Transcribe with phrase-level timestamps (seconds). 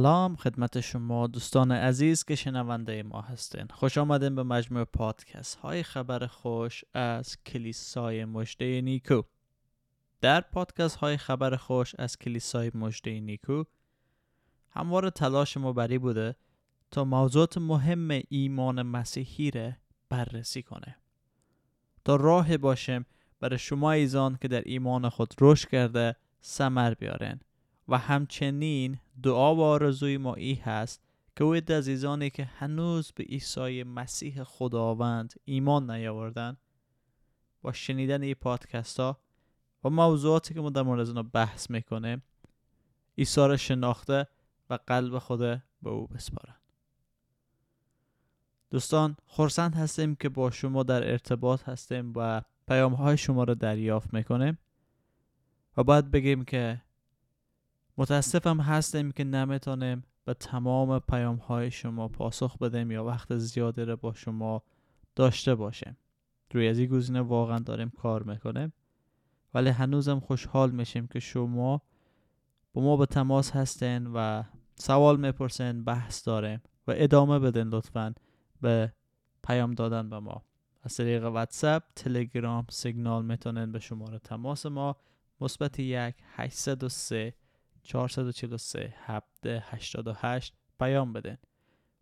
[0.00, 3.66] سلام خدمت شما دوستان عزیز که شنونده ما هستین.
[3.70, 9.22] خوش آمدین به مجموع پادکست های خبر خوش از کلیسای مجده نیکو.
[10.20, 13.64] در پادکست های خبر خوش از کلیسای مجده نیکو
[14.70, 16.36] هموار تلاش ما بری بوده
[16.90, 19.72] تا موضوعات مهم ایمان مسیحی را
[20.08, 20.96] بررسی کنه.
[22.04, 23.06] تا راه باشیم
[23.40, 27.40] برای شما ایزان که در ایمان خود رشد کرده سمر بیارن
[27.90, 31.02] و همچنین دعا و آرزوی ما ای هست
[31.36, 36.56] که او عزیزانی که هنوز به عیسی مسیح خداوند ایمان نیاوردن
[37.62, 39.20] با شنیدن این پادکست ها
[39.84, 42.22] و موضوعاتی که ما در مورد بحث می‌کنیم
[43.18, 44.26] عیسی را شناخته
[44.70, 45.40] و قلب خود
[45.82, 46.56] به او بسپارن.
[48.70, 54.14] دوستان خورسند هستیم که با شما در ارتباط هستیم و پیام های شما را دریافت
[54.14, 54.58] می‌کنیم
[55.76, 56.82] و باید بگیم که
[58.00, 63.96] متاسفم هستیم که نمی‌تونیم به تمام پیام های شما پاسخ بدیم یا وقت زیادی را
[63.96, 64.62] با شما
[65.16, 65.96] داشته باشیم
[66.52, 68.72] روی از این گزینه واقعا داریم کار می‌کنیم
[69.54, 71.82] ولی هنوزم خوشحال میشیم که شما
[72.72, 74.42] با ما به تماس هستین و
[74.74, 78.14] سوال می‌پرسین بحث داریم و ادامه بدین لطفا
[78.60, 78.92] به
[79.44, 80.42] پیام دادن به ما.
[80.82, 84.96] از طریق واتساپ تلگرام سیگنال می‌تونین به شماره تماس ما.
[85.40, 87.34] مثبت یک 803
[87.82, 91.36] 443 788 پیام بدین.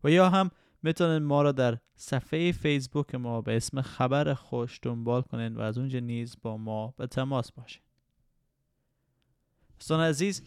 [0.04, 0.50] و یا هم
[0.82, 5.78] می‌تونین ما را در صفحه فیسبوک ما به اسم خبر خوش دنبال کنین و از
[5.78, 7.82] اونجا نیز با ما به تماس باشین.
[9.78, 10.42] دوستان عزیز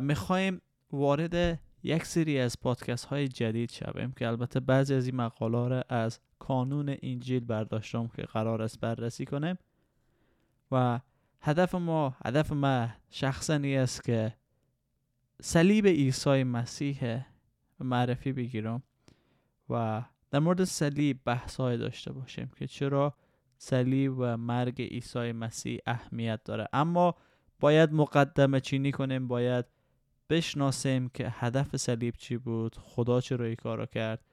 [0.00, 0.60] می‌خوایم
[0.92, 5.84] وارد یک سری از پادکست های جدید شویم که البته بعضی از این مقاله را
[5.88, 9.58] از کانون انجیل برداشتم که قرار است بررسی کنیم.
[10.72, 11.00] و
[11.40, 14.34] هدف ما هدف ما شخصا است که
[15.42, 17.20] صلیب عیسی مسیح
[17.80, 18.82] معرفی بگیرم
[19.70, 23.14] و در مورد صلیب بحث های داشته باشیم که چرا
[23.58, 26.68] صلیب و مرگ عیسی مسیح اهمیت داره.
[26.72, 27.14] اما
[27.60, 29.64] باید مقدمه چینی کنیم باید
[30.30, 34.24] بشناسیم که هدف صلیب چی بود خدا چرا این کارو کرد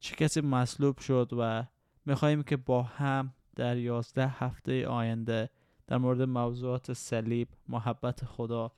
[0.00, 1.64] چه کسی مصلوب شد و
[2.06, 5.50] میخواییم که با هم در یازده هفته آینده
[5.86, 8.72] در مورد موضوعات صلیب محبت خدا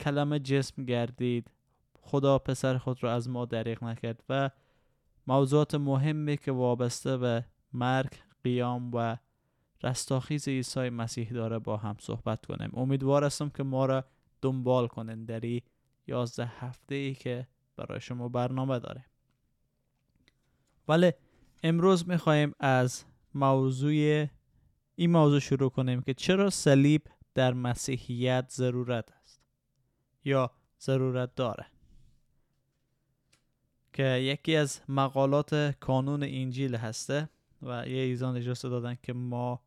[0.00, 1.50] کلمه جسم گردید.
[2.00, 4.50] خدا پسر خود را از ما دریغ نکرد و
[5.26, 8.12] موضوعات مهمی که وابسته به مرگ
[8.44, 9.16] قیام و
[9.82, 12.70] رستاخیز عیسی مسیح داره با هم صحبت کنیم.
[12.74, 14.04] امیدوار هستم که ما را
[14.42, 15.60] دنبال کنین در این
[16.06, 17.46] یازده هفته ای که
[17.76, 19.04] برای شما برنامه داره
[20.88, 21.12] ولی
[21.62, 24.26] امروز می‌خواهیم از موضوع
[24.96, 27.02] این موضوع شروع کنیم که چرا صلیب
[27.34, 29.12] در مسیحیت ضرورت
[30.24, 30.50] یا
[30.80, 31.66] ضرورت داره.
[33.92, 37.28] که یکی از مقالات کانون انجیل هسته
[37.62, 39.60] و یه ایزان اجازه دادن که ما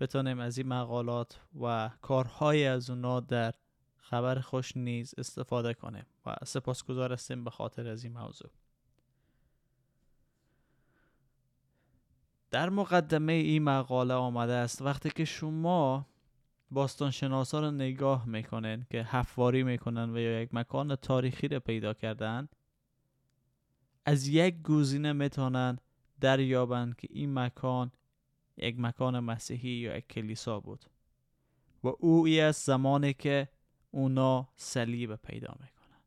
[0.00, 3.54] بتونیم از این مقالات و کارهای از اونا در
[3.96, 8.50] خبر خوش نیز استفاده کنیم و سپاسگزار هستیم به خاطر از این موضوع.
[12.50, 16.06] در مقدمه این مقاله آمده است وقتی که شما
[16.70, 21.94] باستان شناسا رو نگاه می‌کنن که حفواری می‌کنن و یا یک مکان تاریخی رو پیدا
[21.94, 22.48] کردن
[24.04, 25.78] از یک گزینه می‌تونن
[26.20, 27.92] دریابند که این مکان
[28.56, 30.84] یک مکان مسیحی یا یک کلیسا بود.
[31.84, 33.48] و او ای از زمانی که
[33.90, 36.00] اونا صلیب پیدا می‌کنن.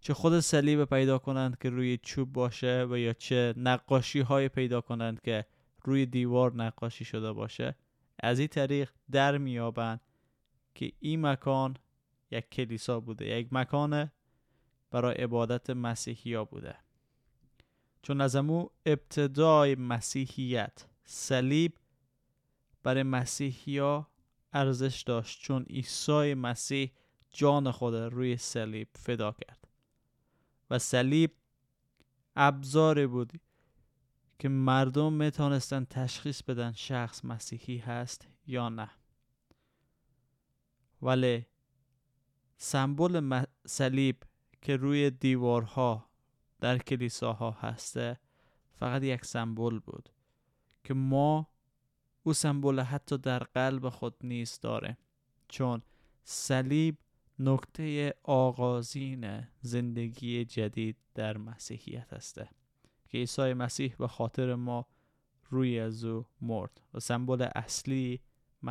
[0.00, 4.80] چه خود صلیب پیدا کنند که روی چوب باشه و یا چه نقاشی های پیدا
[4.80, 5.46] کنند که
[5.84, 7.74] روی دیوار نقاشی شده باشه
[8.18, 10.00] از این طریق در میابند
[10.74, 11.76] که این مکان
[12.30, 14.10] یک کلیسا بوده یک مکان
[14.90, 16.76] برای عبادت مسیحی ها بوده.
[18.02, 21.78] چون از امو ابتدای مسیحیت صلیب
[22.82, 24.08] برای مسیحی ها
[24.52, 26.92] ارزش داشت چون عیسی مسیح
[27.30, 29.68] جان خود روی صلیب فدا کرد.
[30.70, 31.30] و صلیب
[32.36, 33.32] ابزاری بود
[34.38, 38.90] که مردم می‌تونستن تشخیص بدن شخص مسیحی هست یا نه.
[41.02, 41.46] ولی
[42.56, 44.22] سمبل صلیب
[44.62, 46.10] که روی دیوارها
[46.60, 48.20] در کلیساها هسته
[48.74, 50.08] فقط یک سمبل بود
[50.84, 51.48] که ما
[52.22, 54.98] او سمبل حتی در قلب خود نیست داره
[55.48, 55.82] چون
[56.24, 56.98] صلیب
[57.38, 62.48] نکته آغازین زندگی جدید در مسیحیت هسته.
[63.08, 64.86] که عیسی مسیح به خاطر ما
[65.50, 68.20] روی از او مرد و سمبل اصلی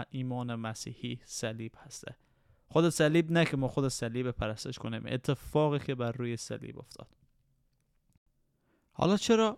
[0.10, 2.16] ایمان مسیحی صلیب هسته.
[2.68, 7.07] خود صلیب نه که ما خود صلیب پرستش کنیم اتفاقی که بر روی صلیب افتاد.
[8.92, 9.57] حالا چرا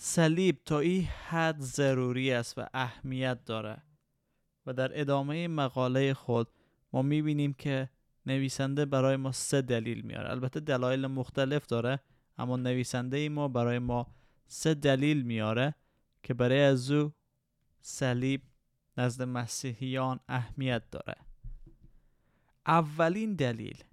[0.00, 3.82] صلیب تا این حد ضروری است و اهمیت داره؟
[4.66, 6.48] و در ادامه مقاله خود
[6.92, 7.90] ما می‌بینیم که
[8.26, 10.30] نویسنده برای ما سه دلیل میاره.
[10.30, 12.00] البته دلایل مختلف داره
[12.38, 14.06] اما نویسنده ما برای ما
[14.48, 15.74] سه دلیل میاره
[16.22, 17.12] که برای از او
[17.80, 18.42] صلیب
[18.96, 21.16] نزد مسیحیان اهمیت داره.
[22.66, 23.84] اولین دلیل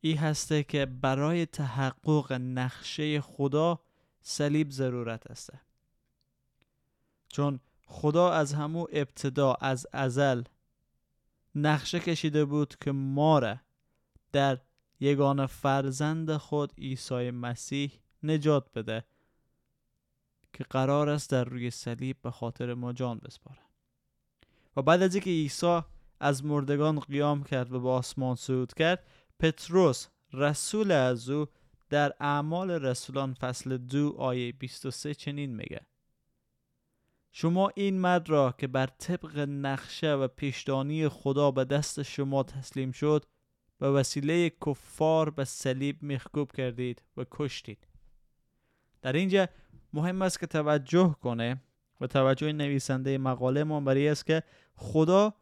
[0.00, 3.80] ای هسته که برای تحقق نقشه خدا
[4.22, 5.52] صلیب ضرورت است
[7.28, 10.42] چون خدا از همو ابتدا از ازل
[11.54, 13.56] نقشه کشیده بود که ما را
[14.32, 14.60] در
[15.00, 17.92] یگان فرزند خود عیسی مسیح
[18.22, 19.04] نجات بده.
[20.54, 23.58] که قرار است در روی صلیب به خاطر ما جان بسپاره
[24.76, 25.80] و بعد از اینکه عیسی
[26.20, 29.06] از مردگان قیام کرد و به آسمان صعود کرد
[29.40, 31.46] پتروس رسول از او
[31.90, 35.80] در اعمال رسولان فصل دو آیه 23 چنین میگه.
[37.32, 42.92] شما این مرد را که بر طبق نقشه و پیشدانی خدا به دست شما تسلیم
[42.92, 43.24] شد
[43.78, 47.86] به وسیله کفار به صلیب مخکوب کردید و کشتید.
[49.04, 49.48] در اینجا
[49.92, 51.62] مهم است که توجه کنه
[52.00, 54.42] و توجه نویسنده مقاله ما برای است که
[54.74, 55.34] خدا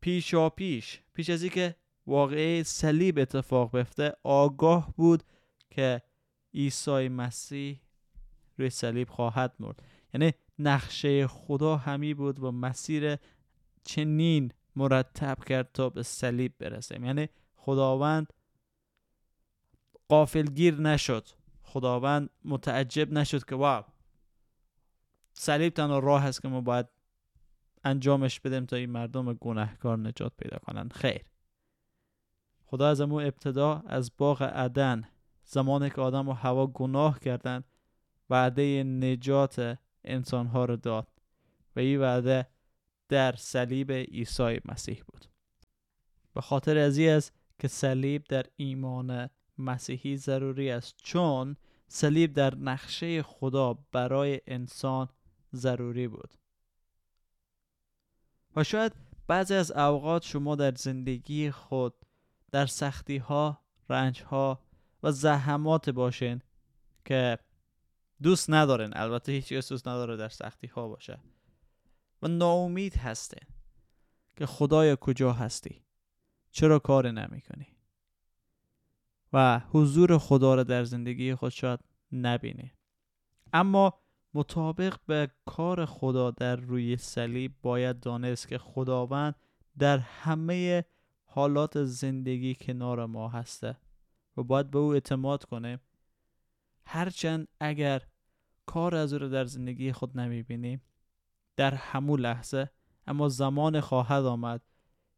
[0.00, 5.22] پیشا پیش پیش از اینکه واقعه صلیب اتفاق بیفته آگاه بود
[5.70, 6.02] که
[6.54, 7.80] عیسی مسیح
[8.58, 9.82] روی صلیب خواهد مرد.
[10.14, 13.16] یعنی نقشه خدا همی بود و مسیر
[13.84, 18.32] چنین مرتب کرد تا به صلیب برسه یعنی خداوند
[20.08, 21.39] قافلگیر نشد.
[21.70, 23.84] خداوند متعجب نشد که واو
[25.32, 26.86] صلیب تنها راه هست که ما باید
[27.84, 30.92] انجامش بدیم تا این مردم گناهکار نجات پیدا کنند.
[30.92, 31.24] خیر.
[32.64, 35.08] خدا از امو ابتدا از باغ عدن
[35.44, 37.64] زمانی که آدم و هوا گناه کردند
[38.30, 41.08] وعده نجات انسانها رو داد
[41.76, 42.46] و این وعده
[43.08, 45.26] در صلیب عیسی مسیح بود.
[46.34, 50.94] به خاطر از است که صلیب در ایمان مسیحی ضروری است.
[51.02, 51.56] چون
[51.88, 55.08] صلیب در نقشه خدا برای انسان
[55.54, 56.34] ضروری بود.
[58.56, 58.92] و شاید
[59.26, 61.94] بعضی از اوقات شما در زندگی خود
[62.52, 64.62] در سختی ها رنج ها
[65.02, 66.42] و زحمات باشین
[67.04, 67.38] که
[68.22, 68.96] دوست ندارین.
[68.96, 71.20] البته هیچ دوست نداره در سختی ها باشه.
[72.22, 73.48] و ناامید هستین
[74.36, 75.82] که خدای کجا هستی؟
[76.50, 77.66] چرا کار نمی کنی
[79.32, 81.80] و حضور خدا را در زندگی خود شاید
[82.12, 82.72] نبینی.
[83.52, 84.00] اما
[84.34, 89.34] مطابق به کار خدا در روی صلیب باید دانست که خداوند
[89.78, 90.84] در همه
[91.24, 93.76] حالات زندگی کنار ما هسته
[94.36, 95.80] و باید به او اعتماد کنیم
[96.84, 98.02] هرچند اگر
[98.66, 100.82] کار از او رو در زندگی خود نمی‌بینیم
[101.56, 102.70] در همون لحظه
[103.06, 104.62] اما زمان خواهد آمد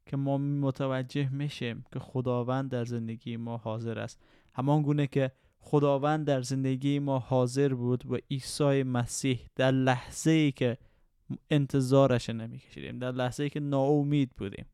[0.06, 4.20] که ما متوجه میشیم که خداوند در زندگی ما حاضر است.
[4.54, 10.52] همان گونه که خداوند در زندگی ما حاضر بود و عیسی مسیح در لحظه ای
[10.52, 10.78] که
[11.50, 14.66] انتظارش نمیکشیدیم در لحظه ای که ناامید بودیم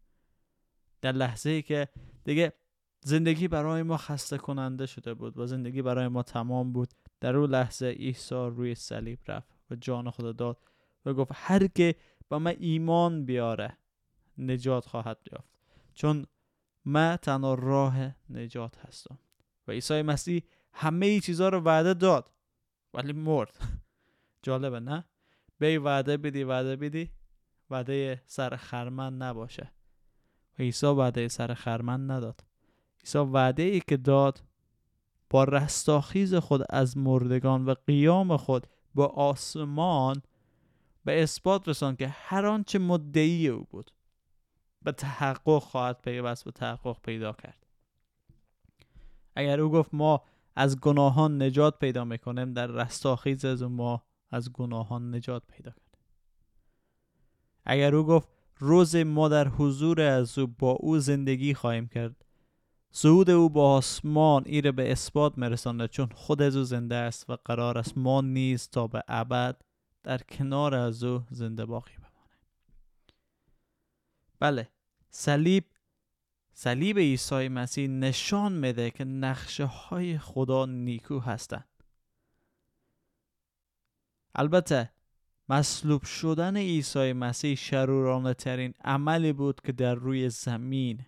[1.00, 1.88] در لحظه ای که
[2.24, 2.52] دیگه
[3.00, 6.88] زندگی برای ما خسته کننده شده بود و زندگی برای ما تمام بود
[7.20, 10.58] در اون لحظه عیسی روی صلیب رفت و جان خدا داد
[11.06, 11.94] و گفت هر که
[12.28, 13.78] با من ایمان بیاره
[14.38, 15.48] نجات خواهد یافت.
[15.94, 16.26] چون
[16.84, 19.18] من تنها راه نجات هستم.
[19.68, 20.42] و عیسی مسیح
[20.72, 22.30] همه ای چیزها رو وعده داد
[22.94, 23.56] ولی مرد.
[24.42, 25.04] جالبه نه؟
[25.58, 27.10] بی وعده بدی وعده بدی
[27.70, 29.72] وعده سر خرمن نباشه.
[30.58, 32.44] و عیسی وعده سر خرمن نداد.
[33.00, 34.42] عیسی وعده ای که داد
[35.30, 40.22] با رستاخیز خود از مردگان و قیام خود با آسمان
[41.04, 43.90] به اثبات رسان که هر آنچه مدعی او بود.
[44.88, 47.66] به تحقق خواهد پیوست و تحقق پیدا کرد.
[49.36, 50.22] اگر او گفت ما
[50.56, 55.98] از گناهان نجات پیدا می‌کنیم در رستاخیز از ما از گناهان نجات پیدا کرد
[57.64, 58.28] اگر او گفت
[58.58, 62.24] روز ما در حضور از او با او زندگی خواهیم کرد
[62.90, 67.36] صعود او با آسمان ایره به اثبات مرسانده چون خود از او زنده است و
[67.44, 69.62] قرار است ما نیز تا به ابد
[70.02, 72.38] در کنار از او زنده باقی بمانه
[74.40, 74.77] بله
[75.10, 75.64] صلیب
[76.52, 81.68] صلیب عیسی مسیح نشان میده که نقشه های خدا نیکو هستند.
[84.34, 84.90] البته
[85.48, 91.06] مصلوب شدن عیسی مسیح شرورانه ترین عملی بود که در روی زمین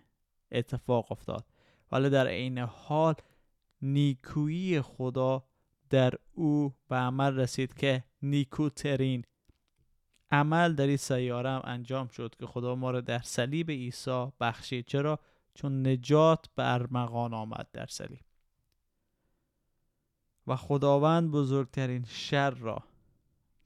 [0.51, 1.45] اتفاق افتاد
[1.91, 3.15] ولی در عین حال
[3.81, 5.43] نیکویی خدا
[5.89, 9.23] در او به عمل رسید که نیکوترین
[10.31, 14.85] عمل در این سیاره هم انجام شد که خدا ما را در صلیب عیسی بخشید.
[14.85, 15.19] چرا؟
[15.53, 18.21] چون نجات به ارمغان آمد در صلیب.
[20.47, 22.83] و خداوند بزرگترین شر را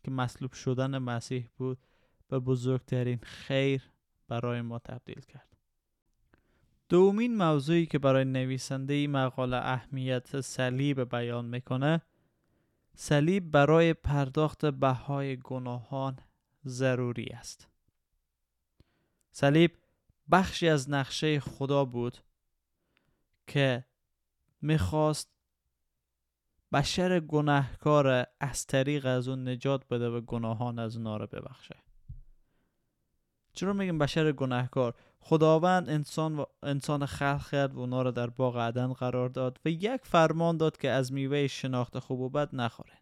[0.03, 1.77] که مصلوب شدن مسیح بود
[2.27, 3.81] به بزرگترین خیر
[4.27, 5.57] برای ما تبدیل کرد.
[6.89, 12.01] دومین موضوعی که برای نویسنده این مقاله اهمیت صلیب بیان می‌کنه
[12.95, 16.19] صلیب برای پرداخت بهای گناهان
[16.67, 17.67] ضروری است.
[19.31, 19.77] صلیب
[20.31, 22.17] بخشی از نقشه خدا بود
[23.47, 23.85] که
[24.61, 25.29] می‌خواست
[26.73, 31.75] بشر گناهکار از طریق از اون نجات بده و گناهان از اونا رو ببخشه.
[33.53, 38.57] چرا میگیم بشر گناهکار؟ خداوند انسان و انسان خلق کرد و اونا رو در باغ
[38.57, 42.97] عدن قرار داد و یک فرمان داد که از میوه شناخت خوب و بد نخورن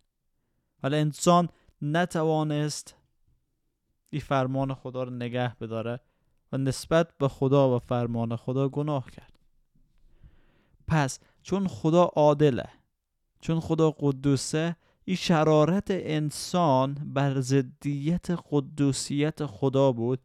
[0.84, 1.50] ولی انسان
[1.82, 2.96] نتوانست
[4.14, 6.00] این فرمان خدا رو نگه بداره
[6.52, 9.40] و نسبت به خدا و فرمان خدا گناه کرد.
[10.88, 12.70] پس چون خدا عادله
[13.40, 20.20] چون خدا قدوسه این شرارت انسان بر ضدیت قدوسیت خدا بود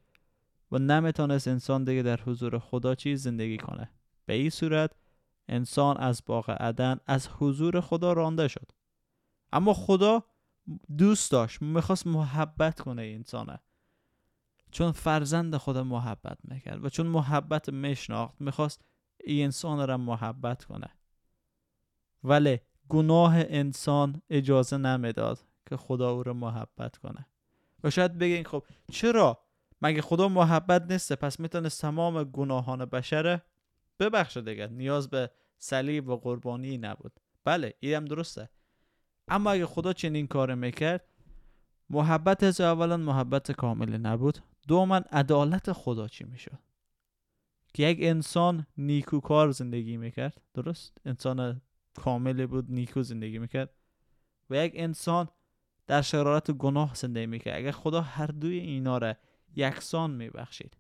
[0.73, 3.91] و نمی‌تونست انسان دیگه در حضور خدا چیز زندگی کنه.
[4.27, 4.91] به این صورت
[5.49, 8.73] انسان از باغ عدن از حضور خدا رانده شد.
[9.53, 10.23] اما خدا
[10.99, 13.61] دوست داشت می‌خواست محبت کنه انسانه.
[14.71, 18.85] چون فرزند خدا محبت می‌کرد و چون محبت میشناخت می‌خواست
[19.25, 20.89] این انسان را محبت کنه.
[22.25, 27.27] ولی گناه انسان اجازه نمی‌داد که خدا او را محبت کنه.
[27.85, 29.39] و شاید بگین خب چرا؟
[29.83, 33.43] مگه خدا محبت نیسته پس می‌تونه تمام گناهان بشره
[33.99, 34.67] ببخشه دیگه.
[34.67, 37.21] نیاز به صلیب و قربانی نبود.
[37.45, 38.49] بله این درسته.
[39.29, 41.05] اما اگه خدا چنین کار می‌کرد
[41.91, 44.39] محبت از اولا محبت کامل نبود.
[44.69, 46.59] دوما عدالت خدا چی می‌شد؟
[47.75, 51.63] که یک انسان نیکوکار زندگی می‌کرد درست؟ انسان
[51.95, 53.75] کامل بود نیکو زندگی می‌کرد.
[54.51, 55.29] و یک انسان
[55.87, 57.57] در شرارت گناه زندگی می‌کرد.
[57.57, 59.15] اگر خدا هر دوی اینا را
[59.57, 60.77] یکسان میبخشید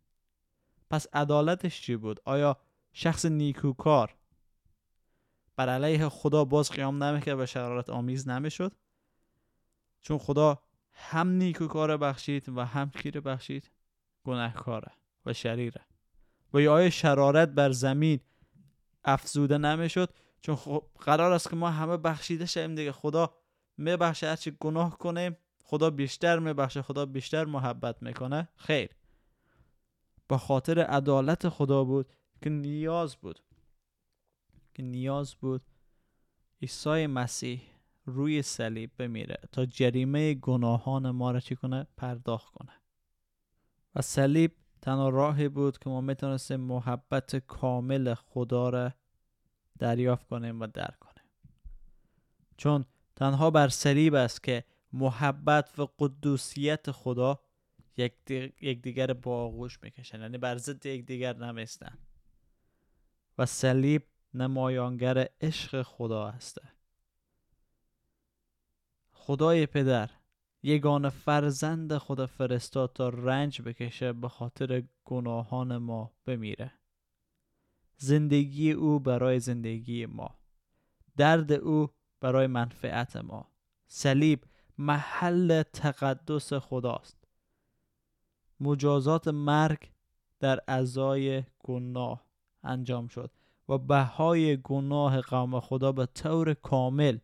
[0.90, 2.56] پس عدالتش چی بود؟ آیا
[2.92, 4.14] شخص نیکوکار
[5.56, 8.72] بر علیه خدا باز قیام نمی‌کرد و شرارت آمیز نمی‌شد؟
[10.00, 13.70] چون خدا هم نیکوکار بخشید و هم کیر بخشید.
[14.24, 14.92] گناهکاره
[15.26, 15.80] و شریره.
[16.54, 18.20] و یا آیا شرارت بر زمین
[19.04, 22.92] افزوده نمی‌شد چون خب قرار است که ما همه بخشیده شویم دیگه.
[22.92, 23.34] خدا
[23.76, 28.48] میبخشه هرچی گناه کنیم خدا بیشتر میبخشه خدا بیشتر محبت می‌کنه.
[28.56, 28.90] خیر.
[30.28, 33.40] با خاطر عدالت خدا بود که نیاز بود
[34.74, 35.62] که نیاز بود
[36.62, 37.62] عیسی مسیح
[38.04, 42.72] روی صلیب بمیره تا جریمه گناهان ما را چی کنه؟ پرداخت کنه.
[43.94, 44.52] و صلیب
[44.82, 48.92] تنها راهی بود که ما می‌تونستیم محبت کامل خدا را
[49.78, 51.24] دریافت کنیم و درک کنیم.
[52.56, 52.84] چون
[53.16, 57.40] تنها بر صلیب است که محبت و قدوسیت خدا
[57.96, 58.30] یک
[58.60, 61.98] یکدیگر با آغوش می‌کشن یعنی بر ضد یکدیگر نمیستن.
[63.38, 64.02] و صلیب
[64.34, 66.62] نمایانگر عشق خدا هسته
[69.10, 70.10] خدای پدر
[70.62, 76.72] یگان فرزند خدا فرستاد تا رنج بکشه به خاطر گناهان ما بمیره.
[77.96, 80.38] زندگی او برای زندگی ما.
[81.16, 83.52] درد او برای منفعت ما.
[83.86, 84.44] صلیب
[84.78, 87.24] محل تقدس خداست.
[88.60, 89.90] مجازات مرگ
[90.40, 92.24] در ازای گناه
[92.62, 93.30] انجام شد
[93.68, 97.18] و بهای گناه قوم خدا به طور کامل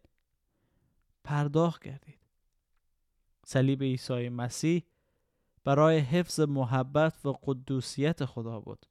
[1.25, 2.24] پرداخت گردید.
[3.45, 4.83] صلیب عیسی مسیح
[5.65, 8.87] برای حفظ محبت و قدوسیت خدا بود.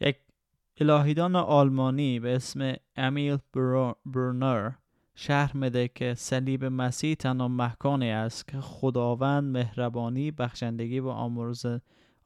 [0.00, 0.16] یک
[0.80, 3.38] الهیدان آلمانی به اسم امیل
[4.06, 4.70] برنر
[5.14, 11.08] شرح میده که صلیب مسیح تنها مکانی است که خداوند مهربانی بخشندگی و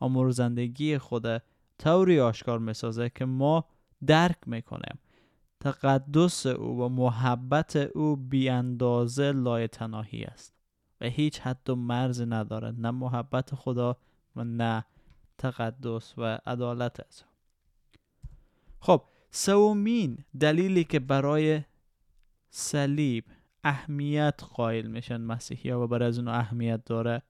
[0.01, 1.43] آمرزندگی خود
[1.79, 3.65] طوری آشکار می‌سازه که ما
[4.07, 4.99] درک می‌کنیم.
[5.67, 10.55] تقدس او و محبت او بی اندازه لایتناهی است
[11.01, 13.97] و هیچ حد و مرز نداره نه محبت خدا
[14.37, 14.85] و نه
[15.39, 17.23] تقدس و عدالت از
[18.81, 21.63] خب سومین دلیلی که برای
[22.51, 23.25] صلیب
[23.65, 27.23] اهمیت قائل میشن مسیحی و برای از اون اهمیت داره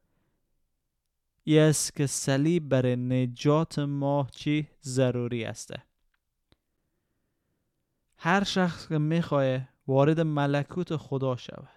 [1.44, 5.74] ای است که صلیب برای نجات ما چی؟ ضروری است.
[8.18, 11.68] هر شخص که می‌خواه وارد ملکوت خدا شود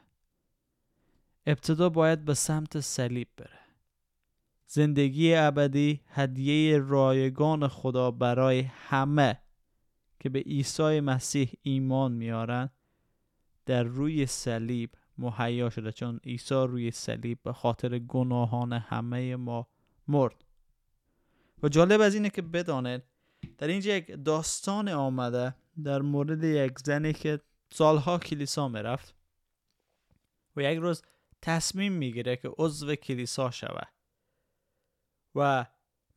[1.45, 3.59] ابتدا باید به سمت صلیب بره.
[4.67, 9.39] زندگی ابدی هدیه رایگان خدا برای همه
[10.19, 12.69] که به عیسی مسیح ایمان میارن
[13.65, 19.67] در روی صلیب مهیا شده چون عیسی روی صلیب به خاطر گناهان همه ما
[20.07, 20.45] مرد.
[21.63, 23.03] و جالب از اینه که بدانید
[23.57, 27.39] در اینجا یک داستان آمده در مورد یک زنی که
[27.71, 29.15] سالها کلیسا می‌رفت
[30.55, 31.01] و یک روز
[31.41, 33.87] تصمیم می‌گیره که عضو کلیسا شود
[35.35, 35.65] و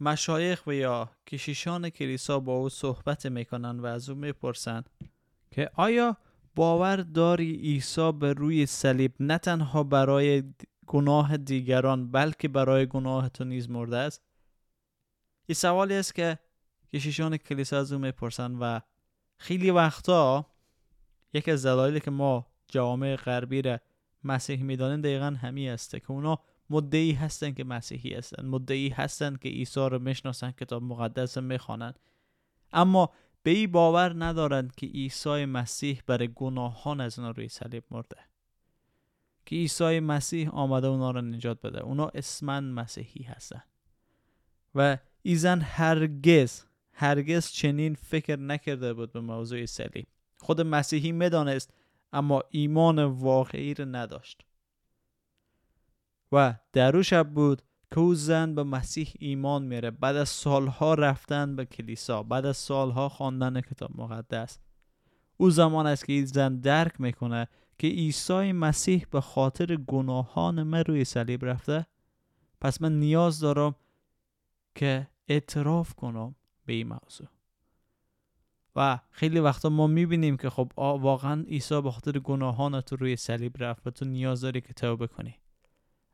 [0.00, 4.84] مشایخ و یا کشیشان کلیسا با او صحبت می‌کنن و از او می‌پرسن
[5.50, 6.16] که آیا
[6.54, 10.42] باور داری عیسی به روی صلیب نه تنها برای
[10.86, 14.22] گناه دیگران بلکه برای گناه تو نیز مرده است؟
[15.46, 16.38] این سوالی است که
[16.92, 18.80] کشیشان کلیسا از او می‌پرسن و
[19.36, 20.46] خیلی وقتا
[21.34, 23.78] یکی از دلایلی که ما جامعه غربی را
[24.24, 26.38] مسیح می‌دانیم دقیقا همی است که اونا
[26.70, 31.98] مدعی هستن که مسیحی هستن مدعی هستن که عیسی رو می‌شناسن کتاب مقدس می‌خوانند.
[32.72, 33.10] اما
[33.42, 38.16] به این باور ندارند که عیسی مسیح برای گناهان از اونا روی صلیب مرده.
[39.46, 41.80] که عیسی مسیح آمده اونا رو نجات بده.
[41.80, 43.62] اونا اسما مسیحی هستن
[44.74, 50.06] و ایزن هرگز هرگز چنین فکر نکرده بود به موضوع صلیب
[50.38, 51.74] خود مسیحی می‌دانست
[52.12, 54.44] اما ایمان واقعی رو نداشت.
[56.32, 59.90] و در شب بود که او زن به مسیح ایمان میره.
[59.90, 64.58] بعد از سالها رفتن به کلیسا بعد از سالها خواندن کتاب مقدس.
[65.36, 70.84] او زمان است که این زن درک می‌کنه که عیسی مسیح به خاطر گناهان من
[70.84, 71.86] روی صلیب رفته.
[72.60, 73.74] پس من نیاز دارم
[74.74, 76.34] که اعتراف کنم.
[76.66, 77.28] به این موضوع
[78.76, 83.62] و خیلی وقتا ما می‌بینیم که خب واقعا عیسی به خاطر گناهان تو روی صلیب
[83.64, 85.34] رفت و تو نیاز داری که توبه کنی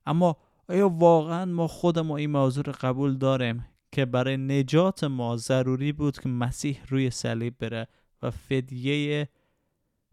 [0.06, 0.36] اما
[0.68, 5.92] آیا واقعا ما خود ما این موضوع رو قبول داریم که برای نجات ما ضروری
[5.92, 7.88] بود که مسیح روی صلیب بره
[8.22, 9.28] و فدیه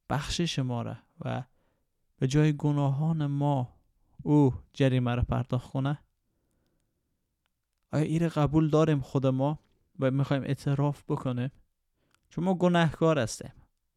[0.09, 1.43] بخشش ما را و
[2.19, 3.73] به جای گناهان ما
[4.23, 5.99] او جریمه را پرداخت کنه؟
[7.91, 9.59] آیا این قبول داریم خود ما؟
[9.99, 11.51] و می‌خوایم اعتراف بکنیم
[12.29, 13.53] چون ما گناهکار هستیم.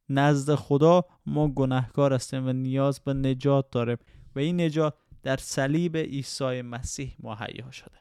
[0.09, 3.99] نزد خدا ما گناهکار هستیم و نیاز به نجات داریم.
[4.35, 7.99] و این نجات در صلیب عیسی مسیح مهیا شده.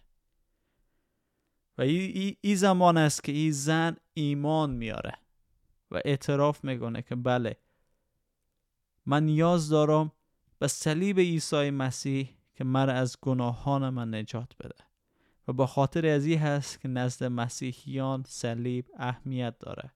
[1.77, 5.13] و این ای, زمان است که این زن ایمان میاره
[5.91, 7.57] و اعتراف می‌کنه که بله
[9.05, 10.11] من نیاز دارم
[10.59, 14.86] به صلیب عیسی مسیح که مرا از گناهان من نجات بده.
[15.47, 19.91] و با خاطر از این هست که نزد مسیحیان صلیب اهمیت داره.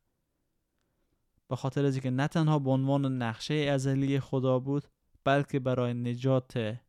[1.47, 4.83] به خاطر از اینکه نه تنها به عنوان نقشه ازلی خدا بود
[5.23, 6.79] بلکه برای نجات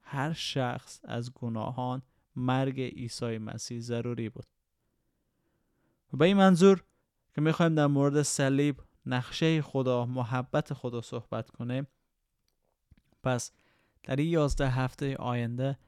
[0.00, 2.02] هر شخص از گناهان
[2.36, 4.46] مرگ عیسی مسیح ضروری بود.
[6.12, 6.84] و به این منظور
[7.34, 11.86] که می‌خوایم در مورد صلیب نقشه خدا محبت خدا صحبت کنیم
[13.22, 13.52] پس
[14.02, 15.78] در این یازده هفته آینده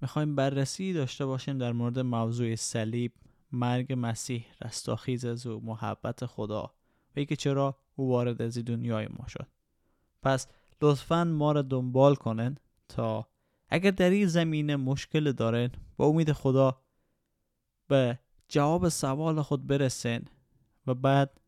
[0.00, 3.12] می‌خوایم بررسی داشته باشیم در مورد موضوع صلیب
[3.52, 6.74] مرگ مسیح رستاخیز از او محبت خدا
[7.16, 9.46] و که چرا او وارد از دنیای ما شد.
[10.22, 10.46] پس
[10.82, 12.56] لطفا ما را دنبال کنن
[12.88, 13.28] تا
[13.68, 16.82] اگر در این زمینه مشکل دارین با امید خدا
[17.88, 20.24] به جواب سوال خود برسین
[20.86, 21.40] و بعد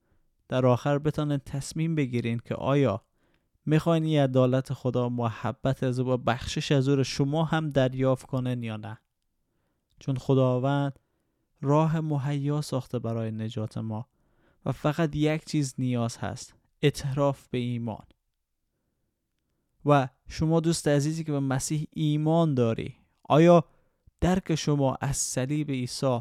[0.48, 3.04] در آخر بتانین تصمیم بگیرین که آیا
[3.70, 8.62] می‌خواین این عدالت خدا محبت از او و بخشش از او شما هم دریافت کنن
[8.62, 8.98] یا نه؟
[9.98, 10.98] چون خداوند
[11.60, 14.06] راه مهیا ساخته برای نجات ما
[14.66, 18.04] و فقط یک چیز نیاز هست اعتراف به ایمان.
[19.84, 23.64] و شما دوست عزیزی که به مسیح ایمان داری آیا
[24.20, 26.20] درک شما از صلیب عیسی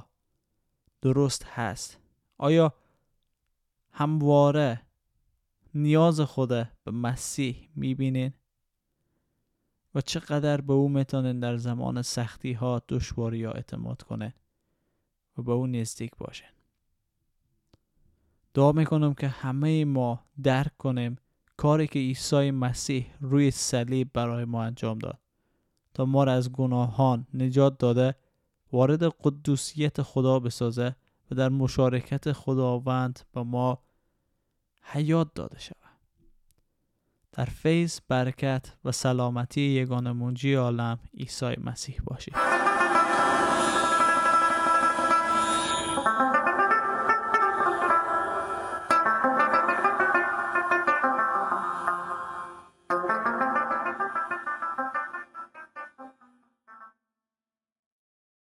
[1.02, 2.00] درست هست؟
[2.38, 2.74] آیا
[3.92, 4.82] همواره
[5.76, 8.34] نیاز خود به مسیح می‌بینین
[9.96, 14.34] و چقدر به او می‌تونن در زمان سختی ها دشواری ها اعتماد کنه
[15.38, 16.54] و به او نزدیک باشن
[18.54, 21.16] دعا می‌کنم که همه ما درک کنیم
[21.58, 25.20] کاری که عیسی مسیح روی صلیب برای ما انجام داد
[25.94, 28.16] تا ما را از گناهان نجات داده
[28.72, 30.96] وارد قدوسیت خدا بسازه
[31.32, 33.80] و در مشارکت خداوند به ما
[34.82, 35.76] حیات داده شود.
[37.32, 42.36] در فیض برکت و سلامتی یگان منجی عالم عیسی مسیح باشید.